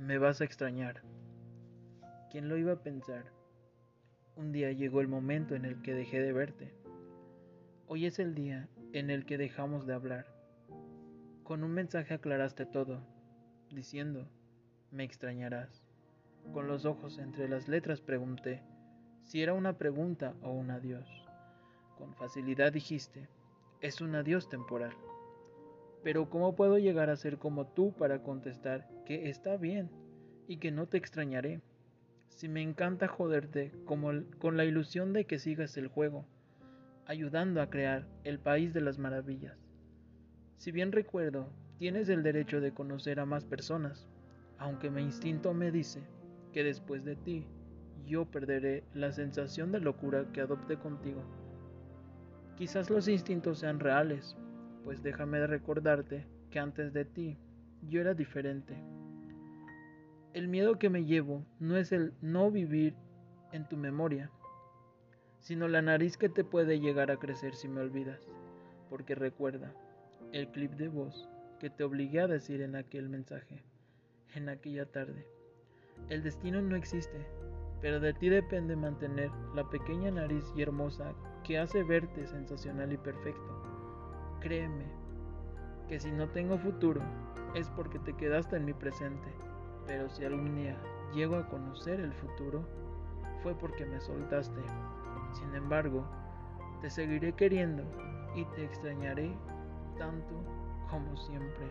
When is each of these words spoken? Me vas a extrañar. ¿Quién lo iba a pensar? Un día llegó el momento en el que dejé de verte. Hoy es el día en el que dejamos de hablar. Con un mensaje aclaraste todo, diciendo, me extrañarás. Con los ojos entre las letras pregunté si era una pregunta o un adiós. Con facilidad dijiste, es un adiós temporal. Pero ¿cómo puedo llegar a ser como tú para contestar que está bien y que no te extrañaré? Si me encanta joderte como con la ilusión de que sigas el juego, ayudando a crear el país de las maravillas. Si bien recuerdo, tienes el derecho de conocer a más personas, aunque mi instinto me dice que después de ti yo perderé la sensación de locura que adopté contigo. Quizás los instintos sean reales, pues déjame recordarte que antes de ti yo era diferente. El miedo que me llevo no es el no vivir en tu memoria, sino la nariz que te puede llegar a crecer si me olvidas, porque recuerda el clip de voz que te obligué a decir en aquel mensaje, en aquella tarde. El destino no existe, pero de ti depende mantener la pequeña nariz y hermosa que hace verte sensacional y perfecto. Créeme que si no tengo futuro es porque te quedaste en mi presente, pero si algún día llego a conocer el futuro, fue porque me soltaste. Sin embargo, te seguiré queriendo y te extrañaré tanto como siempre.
Me 0.00 0.16
vas 0.16 0.40
a 0.40 0.44
extrañar. 0.44 1.02
¿Quién 2.30 2.48
lo 2.48 2.56
iba 2.56 2.72
a 2.72 2.82
pensar? 2.82 3.26
Un 4.34 4.50
día 4.50 4.72
llegó 4.72 5.02
el 5.02 5.08
momento 5.08 5.54
en 5.54 5.66
el 5.66 5.82
que 5.82 5.92
dejé 5.92 6.22
de 6.22 6.32
verte. 6.32 6.72
Hoy 7.86 8.06
es 8.06 8.18
el 8.18 8.34
día 8.34 8.66
en 8.94 9.10
el 9.10 9.26
que 9.26 9.36
dejamos 9.36 9.86
de 9.86 9.92
hablar. 9.92 10.24
Con 11.42 11.62
un 11.64 11.72
mensaje 11.72 12.14
aclaraste 12.14 12.64
todo, 12.64 13.02
diciendo, 13.70 14.26
me 14.90 15.04
extrañarás. 15.04 15.84
Con 16.54 16.66
los 16.66 16.86
ojos 16.86 17.18
entre 17.18 17.46
las 17.46 17.68
letras 17.68 18.00
pregunté 18.00 18.62
si 19.22 19.42
era 19.42 19.52
una 19.52 19.76
pregunta 19.76 20.34
o 20.40 20.50
un 20.50 20.70
adiós. 20.70 21.10
Con 21.98 22.14
facilidad 22.14 22.72
dijiste, 22.72 23.28
es 23.82 24.00
un 24.00 24.14
adiós 24.14 24.48
temporal. 24.48 24.94
Pero 26.02 26.30
¿cómo 26.30 26.56
puedo 26.56 26.78
llegar 26.78 27.10
a 27.10 27.16
ser 27.16 27.38
como 27.38 27.66
tú 27.66 27.92
para 27.92 28.22
contestar 28.22 28.88
que 29.04 29.28
está 29.28 29.56
bien 29.56 29.90
y 30.46 30.56
que 30.56 30.70
no 30.70 30.86
te 30.86 30.96
extrañaré? 30.96 31.60
Si 32.28 32.48
me 32.48 32.62
encanta 32.62 33.06
joderte 33.06 33.72
como 33.84 34.10
con 34.38 34.56
la 34.56 34.64
ilusión 34.64 35.12
de 35.12 35.26
que 35.26 35.38
sigas 35.38 35.76
el 35.76 35.88
juego, 35.88 36.26
ayudando 37.06 37.60
a 37.60 37.68
crear 37.68 38.06
el 38.24 38.38
país 38.38 38.72
de 38.72 38.80
las 38.80 38.98
maravillas. 38.98 39.58
Si 40.56 40.72
bien 40.72 40.92
recuerdo, 40.92 41.52
tienes 41.78 42.08
el 42.08 42.22
derecho 42.22 42.60
de 42.60 42.72
conocer 42.72 43.20
a 43.20 43.26
más 43.26 43.44
personas, 43.44 44.06
aunque 44.58 44.90
mi 44.90 45.02
instinto 45.02 45.52
me 45.52 45.70
dice 45.70 46.02
que 46.52 46.64
después 46.64 47.04
de 47.04 47.16
ti 47.16 47.46
yo 48.06 48.24
perderé 48.24 48.84
la 48.94 49.12
sensación 49.12 49.72
de 49.72 49.80
locura 49.80 50.26
que 50.32 50.40
adopté 50.40 50.76
contigo. 50.76 51.22
Quizás 52.56 52.90
los 52.90 53.08
instintos 53.08 53.58
sean 53.58 53.80
reales, 53.80 54.36
pues 54.84 55.02
déjame 55.02 55.46
recordarte 55.46 56.26
que 56.50 56.58
antes 56.58 56.92
de 56.92 57.04
ti 57.04 57.38
yo 57.88 58.00
era 58.00 58.14
diferente. 58.14 58.76
El 60.32 60.48
miedo 60.48 60.78
que 60.78 60.90
me 60.90 61.04
llevo 61.04 61.44
no 61.58 61.76
es 61.76 61.92
el 61.92 62.12
no 62.20 62.50
vivir 62.50 62.94
en 63.52 63.68
tu 63.68 63.76
memoria, 63.76 64.30
sino 65.40 65.68
la 65.68 65.82
nariz 65.82 66.16
que 66.16 66.28
te 66.28 66.44
puede 66.44 66.80
llegar 66.80 67.10
a 67.10 67.16
crecer 67.16 67.54
si 67.54 67.68
me 67.68 67.80
olvidas, 67.80 68.28
porque 68.88 69.14
recuerda 69.14 69.74
el 70.32 70.48
clip 70.48 70.72
de 70.72 70.88
voz 70.88 71.28
que 71.58 71.70
te 71.70 71.84
obligué 71.84 72.20
a 72.20 72.28
decir 72.28 72.62
en 72.62 72.76
aquel 72.76 73.08
mensaje, 73.08 73.62
en 74.34 74.48
aquella 74.48 74.86
tarde. 74.86 75.26
El 76.08 76.22
destino 76.22 76.62
no 76.62 76.76
existe, 76.76 77.26
pero 77.80 78.00
de 78.00 78.12
ti 78.14 78.28
depende 78.28 78.76
mantener 78.76 79.30
la 79.54 79.68
pequeña 79.68 80.10
nariz 80.10 80.44
y 80.56 80.62
hermosa 80.62 81.14
que 81.44 81.58
hace 81.58 81.82
verte 81.82 82.26
sensacional 82.26 82.92
y 82.92 82.98
perfecto. 82.98 83.79
Créeme 84.40 84.86
que 85.88 86.00
si 86.00 86.10
no 86.10 86.28
tengo 86.28 86.56
futuro 86.56 87.02
es 87.54 87.68
porque 87.70 87.98
te 87.98 88.14
quedaste 88.14 88.56
en 88.56 88.64
mi 88.64 88.72
presente, 88.72 89.28
pero 89.86 90.08
si 90.08 90.24
algún 90.24 90.54
día 90.54 90.76
llego 91.14 91.36
a 91.36 91.46
conocer 91.48 92.00
el 92.00 92.12
futuro, 92.14 92.64
fue 93.42 93.54
porque 93.54 93.84
me 93.84 94.00
soltaste. 94.00 94.60
Sin 95.32 95.54
embargo, 95.54 96.04
te 96.80 96.88
seguiré 96.88 97.34
queriendo 97.34 97.82
y 98.34 98.44
te 98.46 98.64
extrañaré 98.64 99.36
tanto 99.98 100.34
como 100.90 101.16
siempre. 101.16 101.66